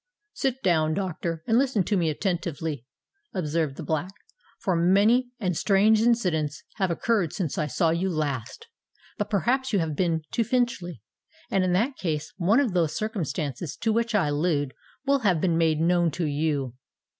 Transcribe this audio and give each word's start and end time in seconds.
"Sit 0.33 0.63
down, 0.63 0.95
Doctor, 0.95 1.43
and 1.45 1.59
listen 1.59 1.83
to 1.83 1.95
me 1.95 2.09
attentively," 2.09 2.87
observed 3.35 3.75
the 3.77 3.83
Black; 3.83 4.11
"for 4.57 4.75
many 4.75 5.29
and 5.39 5.55
strange 5.55 6.01
incidents 6.01 6.63
have 6.77 6.89
occurred 6.89 7.33
since 7.33 7.55
I 7.59 7.67
saw 7.67 7.91
you 7.91 8.09
last. 8.09 8.65
But 9.19 9.29
perhaps 9.29 9.71
you 9.71 9.77
have 9.77 9.95
been 9.95 10.23
to 10.31 10.43
Finchley; 10.43 11.03
and 11.51 11.63
in 11.63 11.73
that 11.73 11.97
case, 11.97 12.33
one 12.37 12.59
of 12.59 12.73
those 12.73 12.95
circumstances 12.95 13.77
to 13.77 13.93
which 13.93 14.15
I 14.15 14.29
allude 14.29 14.73
will 15.05 15.19
have 15.19 15.39
been 15.39 15.55
made 15.55 15.79
known 15.79 16.09
to 16.13 16.25
you." 16.25 16.73